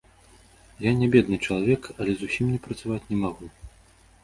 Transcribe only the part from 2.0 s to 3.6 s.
зусім не працаваць не магу.